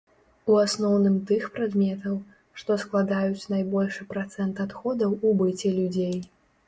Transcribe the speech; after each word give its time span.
У 0.51 0.53
асноўным 0.59 1.17
тых 1.31 1.43
прадметаў, 1.57 2.15
што 2.61 2.77
складаюць 2.85 3.49
найбольшы 3.55 4.09
працэнт 4.15 4.55
адходаў 4.67 5.11
у 5.27 5.35
быце 5.43 5.77
людзей. 5.77 6.17